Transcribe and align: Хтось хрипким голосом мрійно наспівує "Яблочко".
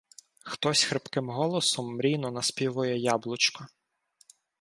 Хтось 0.43 0.83
хрипким 0.83 1.29
голосом 1.29 1.95
мрійно 1.95 2.31
наспівує 2.31 2.97
"Яблочко". 2.99 3.67